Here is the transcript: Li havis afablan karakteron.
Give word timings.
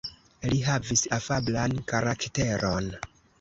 Li 0.53 0.61
havis 0.67 1.03
afablan 1.17 1.77
karakteron. 1.93 2.91